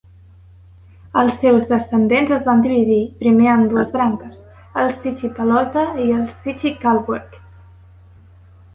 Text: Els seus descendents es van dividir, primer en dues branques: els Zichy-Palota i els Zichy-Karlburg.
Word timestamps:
Els 1.23 1.35
seus 1.43 1.67
descendents 1.73 2.33
es 2.39 2.47
van 2.47 2.65
dividir, 2.65 2.97
primer 3.21 3.51
en 3.57 3.67
dues 3.75 3.93
branques: 3.99 4.41
els 4.87 4.99
Zichy-Palota 5.07 5.87
i 6.09 6.11
els 6.19 6.37
Zichy-Karlburg. 6.49 7.43